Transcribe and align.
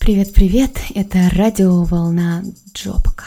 Привет-привет, 0.00 0.78
это 0.94 1.18
радиоволна 1.36 2.42
Джобка. 2.72 3.24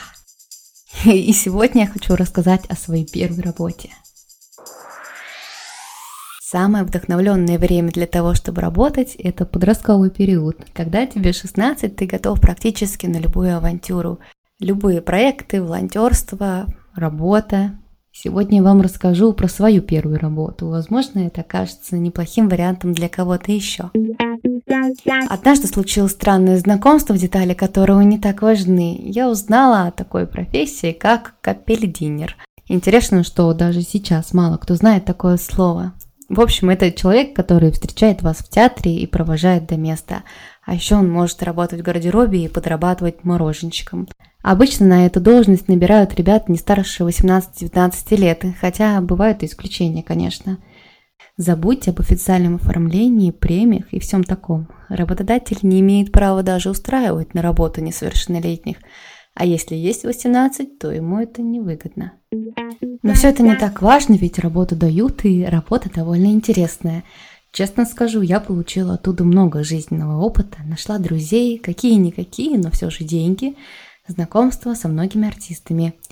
И 1.06 1.32
сегодня 1.34 1.82
я 1.82 1.88
хочу 1.88 2.16
рассказать 2.16 2.66
о 2.68 2.76
своей 2.76 3.06
первой 3.06 3.42
работе. 3.42 3.92
Самое 6.42 6.84
вдохновленное 6.84 7.58
время 7.60 7.92
для 7.92 8.08
того, 8.08 8.34
чтобы 8.34 8.62
работать, 8.62 9.16
это 9.16 9.46
подростковый 9.46 10.10
период. 10.10 10.58
Когда 10.74 11.06
тебе 11.06 11.34
16, 11.34 11.96
ты 11.96 12.06
готов 12.06 12.42
практически 12.42 13.06
на 13.06 13.18
любую 13.18 13.56
авантюру. 13.56 14.20
Любые 14.60 15.02
проекты, 15.02 15.62
волонтерство, 15.62 16.66
работа. 16.96 17.80
Сегодня 18.14 18.58
я 18.58 18.64
вам 18.64 18.82
расскажу 18.82 19.32
про 19.32 19.48
свою 19.48 19.82
первую 19.82 20.20
работу. 20.20 20.68
Возможно, 20.68 21.20
это 21.20 21.42
окажется 21.42 21.98
неплохим 21.98 22.50
вариантом 22.50 22.94
для 22.94 23.08
кого-то 23.08 23.52
еще. 23.52 23.90
Однажды 25.30 25.68
случилось 25.68 26.12
странное 26.12 26.58
знакомство, 26.58 27.18
детали 27.18 27.54
которого 27.54 28.02
не 28.02 28.20
так 28.20 28.42
важны. 28.42 29.00
Я 29.02 29.30
узнала 29.30 29.88
о 29.88 29.92
такой 29.92 30.28
профессии, 30.28 30.92
как 30.92 31.36
капельдинер. 31.42 32.36
Интересно, 32.68 33.24
что 33.24 33.54
даже 33.54 33.82
сейчас 33.82 34.34
мало 34.34 34.58
кто 34.58 34.76
знает 34.76 35.06
такое 35.06 35.38
слово. 35.38 35.94
В 36.32 36.40
общем, 36.40 36.70
это 36.70 36.92
человек, 36.94 37.36
который 37.36 37.72
встречает 37.72 38.22
вас 38.22 38.38
в 38.38 38.50
театре 38.50 38.96
и 38.96 39.06
провожает 39.06 39.68
до 39.68 39.76
места. 39.76 40.24
А 40.64 40.74
еще 40.74 40.96
он 40.96 41.10
может 41.12 41.42
работать 41.44 41.82
в 41.82 41.84
гардеробе 41.84 42.46
и 42.46 42.48
подрабатывать 42.48 43.24
мороженщиком. 43.24 44.08
Обычно 44.44 44.88
на 44.88 45.06
эту 45.06 45.20
должность 45.20 45.68
набирают 45.68 46.16
ребят 46.16 46.50
не 46.50 46.58
старше 46.58 47.04
18-19 47.04 48.16
лет, 48.18 48.46
хотя 48.60 49.00
бывают 49.02 49.44
и 49.44 49.46
исключения, 49.46 50.04
конечно. 50.04 50.58
Забудьте 51.38 51.92
об 51.92 52.00
официальном 52.00 52.56
оформлении, 52.56 53.32
премиях 53.32 53.92
и 53.92 54.00
всем 54.00 54.24
таком. 54.24 54.68
Работодатель 54.90 55.60
не 55.62 55.80
имеет 55.80 56.12
права 56.12 56.44
даже 56.44 56.70
устраивать 56.70 57.34
на 57.34 57.42
работу 57.42 57.82
несовершеннолетних, 57.82 58.78
а 59.34 59.46
если 59.46 59.76
есть 59.76 60.04
18, 60.04 60.78
то 60.78 60.92
ему 60.92 61.20
это 61.20 61.42
невыгодно. 61.42 62.14
Но 63.02 63.14
все 63.14 63.30
это 63.30 63.44
не 63.44 63.56
так 63.56 63.82
важно, 63.82 64.16
ведь 64.16 64.40
работу 64.40 64.76
дают, 64.76 65.24
и 65.26 65.46
работа 65.46 65.90
довольно 65.94 66.28
интересная. 66.28 67.04
Честно 67.52 67.86
скажу, 67.86 68.22
я 68.22 68.40
получила 68.40 68.94
оттуда 68.94 69.24
много 69.24 69.64
жизненного 69.64 70.22
опыта, 70.22 70.58
нашла 70.64 70.98
друзей, 70.98 71.58
какие-никакие, 71.58 72.58
но 72.58 72.72
все 72.72 72.90
же 72.90 73.04
деньги, 73.04 73.56
знакомства 74.08 74.74
со 74.74 74.88
многими 74.88 75.28
артистами– 75.28 75.94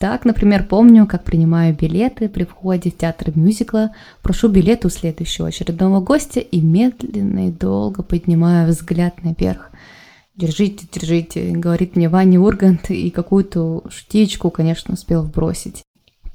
так, 0.00 0.24
например, 0.24 0.66
помню, 0.66 1.06
как 1.06 1.24
принимаю 1.24 1.76
билеты 1.76 2.30
при 2.30 2.44
входе 2.44 2.90
в 2.90 2.96
театр 2.96 3.32
мюзикла, 3.34 3.94
прошу 4.22 4.48
билет 4.48 4.86
у 4.86 4.88
следующего 4.88 5.48
очередного 5.48 6.00
гостя 6.00 6.40
и 6.40 6.58
медленно 6.58 7.48
и 7.48 7.52
долго 7.52 8.02
поднимаю 8.02 8.66
взгляд 8.68 9.22
наверх. 9.22 9.70
«Держите, 10.34 10.86
держите»,— 10.90 11.50
говорит 11.52 11.96
мне 11.96 12.08
Ваня 12.08 12.40
Ургант, 12.40 12.90
и 12.90 13.10
какую-то 13.10 13.82
шутечку, 13.90 14.48
конечно, 14.48 14.94
успел 14.94 15.22
вбросить. 15.22 15.82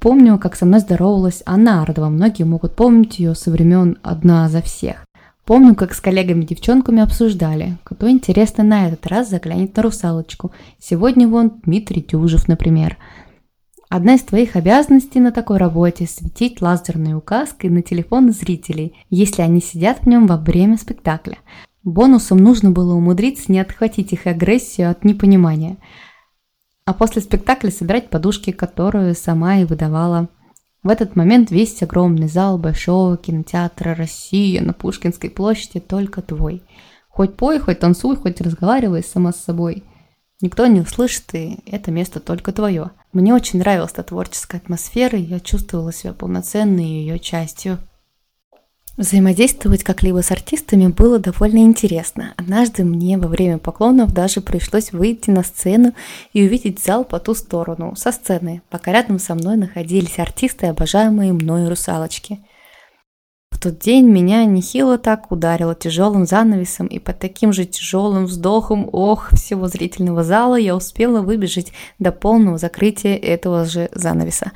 Помню, 0.06 0.38
как 0.38 0.54
со 0.54 0.66
мной 0.66 0.78
здоровалась 0.78 1.42
Анна 1.46 1.82
Ардова, 1.82 2.10
многие 2.10 2.44
могут 2.44 2.76
помнить 2.76 3.18
ее 3.18 3.34
со 3.34 3.50
времен 3.50 3.98
«Одна 4.04 4.48
за 4.48 4.62
всех». 4.62 5.04
Помню, 5.44 5.74
как 5.74 5.94
с 5.94 6.00
коллегами-девчонками 6.00 7.02
обсуждали, 7.02 7.76
кто 7.82 8.08
интересно 8.08 8.62
на 8.62 8.86
этот 8.86 9.04
раз 9.08 9.28
заглянет 9.28 9.76
на 9.76 9.82
русалочку. 9.82 10.52
Сегодня 10.78 11.26
вон 11.26 11.54
Дмитрий 11.64 12.02
Тюжев, 12.02 12.46
например– 12.46 12.96
Одна 13.88 14.14
из 14.14 14.22
твоих 14.22 14.54
обязанностей 14.54 15.18
на 15.18 15.32
такой 15.32 15.58
работе– 15.58 16.06
светить 16.08 16.60
лазерной 16.60 17.14
указкой 17.14 17.70
на 17.70 17.82
телефон 17.82 18.32
зрителей, 18.32 18.94
если 19.10 19.42
они 19.42 19.60
сидят 19.60 20.02
в 20.02 20.06
нем 20.06 20.28
во 20.28 20.36
время 20.36 20.76
спектакля. 20.76 21.38
Бонусом 21.82 22.38
нужно 22.38 22.72
было 22.72 22.94
умудриться 22.94 23.50
не 23.50 23.60
отхватить 23.60 24.12
их 24.12 24.26
агрессию 24.26 24.90
от 24.90 25.04
непонимания, 25.04 25.78
а 26.86 26.94
после 26.94 27.20
спектакля 27.20 27.70
собирать 27.70 28.08
подушки, 28.08 28.52
которую 28.52 29.14
сама 29.14 29.58
и 29.58 29.64
выдавала. 29.64 30.28
В 30.82 30.88
этот 30.88 31.16
момент 31.16 31.50
весь 31.50 31.82
огромный 31.82 32.28
зал 32.28 32.56
Большого 32.56 33.18
кинотеатра 33.18 33.94
«Россия» 33.94 34.62
на 34.62 34.72
Пушкинской 34.72 35.28
площади 35.28 35.80
только 35.80 36.22
твой. 36.22 36.62
Хоть 37.10 37.36
пой, 37.36 37.58
хоть 37.58 37.80
танцуй, 37.80 38.16
хоть 38.16 38.40
разговаривай 38.40 39.02
сама 39.02 39.32
с 39.32 39.44
собой– 39.44 39.84
Никто 40.42 40.66
не 40.66 40.80
услышит, 40.80 41.34
и 41.34 41.58
это 41.64 41.90
место 41.90 42.20
только 42.20 42.52
твое. 42.52 42.90
Мне 43.12 43.32
очень 43.32 43.58
нравилась 43.58 43.92
эта 43.92 44.02
творческая 44.02 44.58
атмосфера, 44.58 45.18
и 45.18 45.22
я 45.22 45.40
чувствовала 45.40 45.94
себя 45.94 46.12
полноценной 46.12 46.84
ее 46.84 47.18
частью. 47.18 47.78
Взаимодействовать 48.96 49.84
как-либо 49.84 50.22
с 50.22 50.30
артистами 50.30 50.86
было 50.86 51.18
довольно 51.18 51.58
интересно. 51.58 52.32
Однажды 52.36 52.82
мне 52.84 53.18
во 53.18 53.28
время 53.28 53.58
поклонов 53.58 54.14
даже 54.14 54.40
пришлось 54.40 54.92
выйти 54.92 55.30
на 55.30 55.42
сцену 55.42 55.92
и 56.32 56.42
увидеть 56.42 56.82
зал 56.82 57.04
по 57.04 57.18
ту 57.18 57.34
сторону, 57.34 57.94
со 57.94 58.10
сцены, 58.10 58.62
пока 58.70 58.92
рядом 58.92 59.18
со 59.18 59.34
мной 59.34 59.56
находились 59.56 60.18
артисты, 60.18 60.66
обожаемые 60.66 61.32
мной 61.32 61.68
русалочки– 61.68 62.40
в 63.56 63.58
тот 63.58 63.78
день 63.78 64.04
меня 64.04 64.44
нехило 64.44 64.98
так 64.98 65.32
ударило 65.32 65.74
тяжелым 65.74 66.26
занавесом, 66.26 66.88
и 66.88 66.98
под 66.98 67.18
таким 67.18 67.54
же 67.54 67.64
тяжелым 67.64 68.26
вздохом 68.26 68.86
ох 68.92 69.30
всего 69.32 69.66
зрительного 69.66 70.24
зала 70.24 70.56
я 70.56 70.76
успела 70.76 71.22
выбежать 71.22 71.72
до 71.98 72.12
полного 72.12 72.58
закрытия 72.58 73.16
этого 73.16 73.64
же 73.64 73.88
занавеса. 73.94 74.52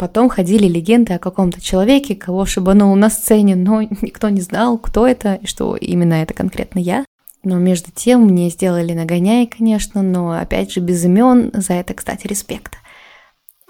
Потом 0.00 0.30
ходили 0.30 0.66
легенды 0.66 1.12
о 1.12 1.18
каком-то 1.18 1.60
человеке, 1.60 2.16
кого 2.16 2.46
шибануло 2.46 2.94
на 2.94 3.10
сцене, 3.10 3.54
но 3.54 3.82
никто 4.00 4.30
не 4.30 4.40
знал, 4.40 4.78
кто 4.78 5.06
это 5.06 5.34
и 5.34 5.46
что 5.46 5.76
именно 5.76 6.14
это 6.14 6.32
конкретно 6.32 6.78
я. 6.78 7.04
Но 7.42 7.58
между 7.58 7.90
тем 7.90 8.22
мне 8.22 8.48
сделали 8.48 8.94
нагоняй, 8.94 9.46
конечно, 9.46 10.00
но 10.00 10.32
опять 10.32 10.72
же 10.72 10.80
без 10.80 11.04
имен, 11.04 11.50
за 11.52 11.74
это, 11.74 11.92
кстати, 11.92 12.26
респект. 12.26 12.78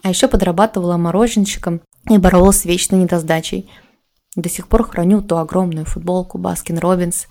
А 0.05 0.09
еще 0.09 0.29
подрабатывала 0.29 0.97
мороженщиком 0.97 1.81
и 2.09 2.17
боролась 2.17 2.59
с 2.59 2.65
вечной 2.65 3.01
недосдачей. 3.01 3.69
До 4.37 4.49
сих 4.49 4.69
пор 4.69 4.89
храню 4.89 5.23
ту 5.23 5.37
огромную 5.37 5.85
футболку 5.85 6.39
Baskin 6.39 6.79
Robbins. 6.79 7.27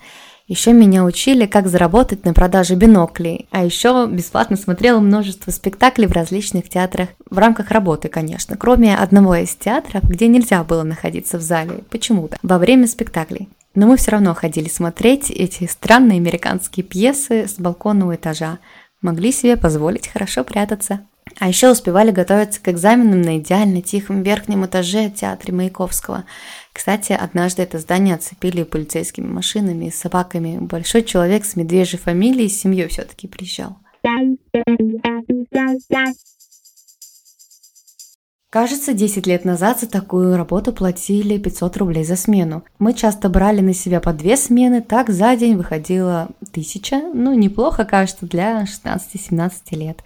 Еще 0.50 0.72
меня 0.72 1.04
учили, 1.04 1.46
как 1.46 1.68
заработать 1.68 2.24
на 2.24 2.34
продаже 2.34 2.74
биноклей, 2.74 3.46
а 3.52 3.64
еще 3.64 4.08
бесплатно 4.10 4.56
смотрела 4.56 4.98
множество 4.98 5.52
спектаклей 5.52 6.08
в 6.08 6.12
различных 6.12 6.68
театрах, 6.68 7.10
в 7.30 7.38
рамках 7.38 7.70
работы, 7.70 8.08
конечно, 8.08 8.56
кроме 8.56 8.96
одного 8.96 9.36
из 9.36 9.54
театров, 9.54 10.02
где 10.02 10.26
нельзя 10.26 10.64
было 10.64 10.82
находиться 10.82 11.38
в 11.38 11.40
зале, 11.40 11.84
почему-то, 11.88 12.36
во 12.42 12.58
время 12.58 12.88
спектаклей. 12.88 13.48
Но 13.76 13.86
мы 13.86 13.96
все 13.96 14.10
равно 14.10 14.34
ходили 14.34 14.68
смотреть 14.68 15.30
эти 15.30 15.68
странные 15.68 16.16
американские 16.16 16.82
пьесы 16.82 17.46
с 17.46 17.60
балконного 17.60 18.16
этажа, 18.16 18.58
могли 19.02 19.30
себе 19.30 19.56
позволить 19.56 20.08
хорошо 20.08 20.42
прятаться. 20.42 21.02
А 21.38 21.48
еще 21.48 21.70
успевали 21.70 22.10
готовиться 22.10 22.60
к 22.60 22.68
экзаменам 22.68 23.22
на 23.22 23.38
идеально 23.38 23.82
тихом 23.82 24.22
верхнем 24.22 24.66
этаже 24.66 25.10
театра 25.10 25.52
Маяковского. 25.52 26.24
Кстати, 26.72 27.12
однажды 27.12 27.62
это 27.62 27.78
здание 27.78 28.14
оцепили 28.14 28.62
полицейскими 28.62 29.26
машинами 29.26 29.86
и 29.86 29.90
собаками. 29.90 30.58
Большой 30.58 31.02
человек 31.02 31.44
с 31.44 31.56
медвежьей 31.56 32.00
фамилией 32.00 32.48
с 32.48 32.60
семьей 32.60 32.88
все-таки 32.88 33.28
приезжал. 33.28 33.76
Кажется, 38.50 38.94
10 38.94 39.28
лет 39.28 39.44
назад 39.44 39.78
за 39.78 39.88
такую 39.88 40.36
работу 40.36 40.72
платили 40.72 41.38
500 41.38 41.76
рублей 41.76 42.02
за 42.02 42.16
смену. 42.16 42.64
Мы 42.80 42.94
часто 42.94 43.28
брали 43.28 43.60
на 43.60 43.72
себя 43.72 44.00
по 44.00 44.12
две 44.12 44.36
смены, 44.36 44.82
так 44.82 45.08
за 45.08 45.36
день 45.36 45.56
выходило 45.56 46.30
1000. 46.40 47.12
Ну, 47.14 47.32
неплохо, 47.34 47.84
кажется, 47.84 48.26
для 48.26 48.64
16-17 48.64 49.52
лет. 49.76 50.02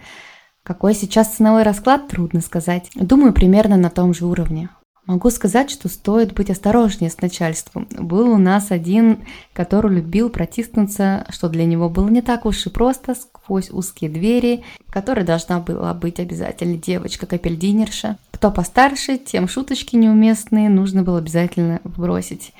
Какой 0.65 0.95
сейчас 0.95 1.35
ценовой 1.35 1.63
расклад, 1.63 2.09
трудно 2.09 2.41
сказать. 2.41 2.91
Думаю, 2.95 3.35
примерно 3.35 3.77
на 3.77 3.91
том 3.91 4.15
же 4.15 4.25
уровне. 4.25 4.71
Могу 5.05 5.29
сказать, 5.29 5.71
что 5.71 5.91
стоит 5.91 6.33
быть 6.33 6.49
осторожнее 6.49 7.11
с 7.11 7.21
начальством. 7.21 7.87
Был 7.91 8.31
у 8.31 8.39
нас 8.39 8.71
один, 8.71 9.27
который 9.53 9.97
любил 9.97 10.31
протиснуться, 10.31 11.27
что 11.28 11.51
для 11.51 11.66
него 11.66 11.91
было 11.91 12.09
не 12.09 12.22
так 12.22 12.47
уж 12.47 12.65
и 12.65 12.71
просто, 12.71 13.15
сквозь 13.15 13.69
узкие 13.69 14.09
двери, 14.09 14.65
в 14.89 14.93
которой 14.93 15.27
должна 15.27 15.61
была 15.61 15.93
быть 15.93 16.19
обязательно 16.19 16.78
девочка-капельдинерша. 16.78 18.17
Кто 18.31 18.51
постарше, 18.51 19.19
тем 19.19 19.47
шуточки 19.47 19.97
неуместные 19.97 20.71
нужно 20.71 21.03
было 21.03 21.19
обязательно 21.19 21.83
вбросить. 21.84 22.55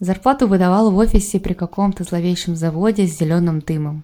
Зарплату 0.00 0.48
выдавал 0.48 0.90
в 0.90 0.96
офисе 0.96 1.38
при 1.38 1.54
каком-то 1.54 2.02
зловещем 2.02 2.56
заводе 2.56 3.06
с 3.06 3.16
зеленым 3.16 3.60
дымом. 3.60 4.02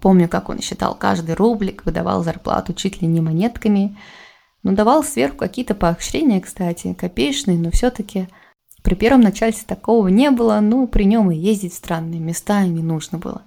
Помню, 0.00 0.28
как 0.28 0.48
он 0.48 0.60
считал 0.60 0.94
каждый 0.94 1.34
рублик, 1.34 1.84
выдавал 1.84 2.22
зарплату 2.22 2.72
чуть 2.72 3.02
ли 3.02 3.08
не 3.08 3.20
монетками. 3.20 3.96
Ну, 4.62 4.72
давал 4.72 5.02
сверху 5.02 5.38
какие-то 5.38 5.74
поощрения, 5.74 6.40
кстати, 6.40 6.94
копеечные, 6.94 7.58
но 7.58 7.70
все-таки 7.70 8.28
при 8.82 8.94
первом 8.94 9.20
начальстве 9.20 9.64
такого 9.66 10.08
не 10.08 10.30
было, 10.30 10.60
ну, 10.60 10.86
при 10.86 11.04
нем 11.04 11.30
и 11.30 11.36
ездить 11.36 11.72
в 11.72 11.76
странные 11.76 12.20
места 12.20 12.64
не 12.64 12.82
нужно 12.82 13.18
было. 13.18 13.42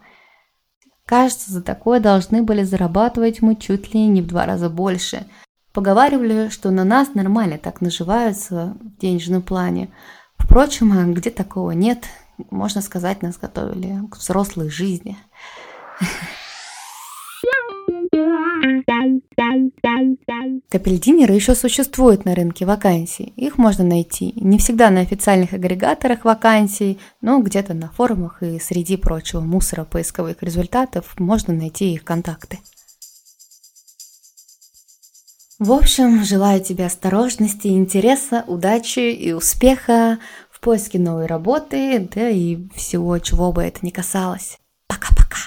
Кажется, 1.05 1.51
за 1.51 1.61
такое 1.61 1.99
должны 1.99 2.43
были 2.43 2.63
зарабатывать 2.63 3.41
мы 3.41 3.55
чуть 3.55 3.93
ли 3.93 4.05
не 4.07 4.21
в 4.21 4.27
два 4.27 4.45
раза 4.45 4.69
больше. 4.69 5.25
Поговаривали, 5.73 6.49
что 6.49 6.71
на 6.71 6.83
нас 6.83 7.13
нормально 7.13 7.57
так 7.57 7.81
наживаются 7.81 8.77
в 8.79 8.99
денежном 8.99 9.41
плане. 9.41 9.89
Впрочем, 10.37 10.93
а 10.93 11.03
где 11.05 11.29
такого 11.29 11.71
нет, 11.71 12.05
можно 12.51 12.81
сказать, 12.81 13.21
нас 13.21 13.37
готовили 13.37 13.99
к 14.09 14.17
взрослой 14.17 14.69
жизни. 14.69 15.17
Капельдинеры 20.73 21.35
еще 21.35 21.53
существуют 21.53 22.25
на 22.25 22.33
рынке 22.33 22.65
вакансий. 22.65 23.31
Их 23.35 23.59
можно 23.59 23.83
найти 23.83 24.33
не 24.35 24.57
всегда 24.57 24.89
на 24.89 25.01
официальных 25.01 25.53
агрегаторах 25.53 26.25
вакансий, 26.25 26.97
но 27.21 27.39
где-то 27.43 27.75
на 27.75 27.91
форумах 27.91 28.41
и 28.41 28.57
среди 28.57 28.97
прочего 28.97 29.41
мусора 29.41 29.83
поисковых 29.85 30.41
результатов 30.41 31.13
можно 31.19 31.53
найти 31.53 31.93
их 31.93 32.03
контакты. 32.03 32.57
В 35.59 35.71
общем, 35.71 36.23
желаю 36.23 36.59
тебе 36.59 36.87
осторожности, 36.87 37.67
интереса, 37.67 38.43
удачи 38.47 39.11
и 39.11 39.31
успеха 39.31 40.17
в 40.49 40.59
поиске 40.59 40.97
новой 40.97 41.27
работы, 41.27 42.09
да 42.15 42.29
и 42.29 42.67
всего, 42.75 43.19
чего 43.19 43.51
бы 43.51 43.61
это 43.61 43.85
ни 43.85 43.91
касалось. 43.91 44.57
Пока-пока. 44.87 45.37